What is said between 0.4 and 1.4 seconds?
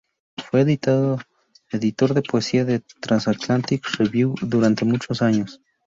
Fue editor